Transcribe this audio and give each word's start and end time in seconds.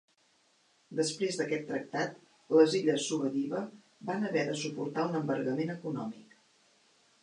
Després 0.99 1.37
d'aquest 1.41 1.67
tractat, 1.73 2.17
les 2.61 2.75
illes 2.81 3.07
Suvadive 3.11 3.63
van 4.11 4.29
haver 4.33 4.47
de 4.51 4.59
suportar 4.67 5.09
un 5.15 5.23
embargament 5.25 5.77
econòmic. 5.81 6.41